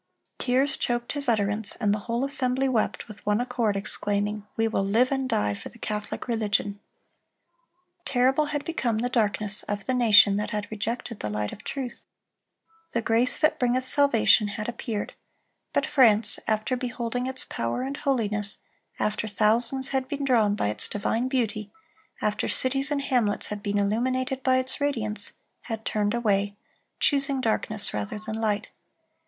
[0.39, 4.83] Tears choked his utterance, and the whole assembly wept, with one accord exclaiming, "We will
[4.83, 6.79] live and die for the Catholic religion!"(340)
[8.05, 12.05] Terrible had become the darkness of the nation that had rejected the light of truth.
[12.93, 15.13] "The grace that bringeth salvation" had appeared;
[15.71, 18.57] but France, after beholding its power and holiness,
[18.99, 21.71] after thousands had been drawn by its divine beauty,
[22.23, 25.33] after cities and hamlets had been illuminated by its radiance,
[25.69, 26.55] had turned away,
[26.99, 28.71] choosing darkness rather than light.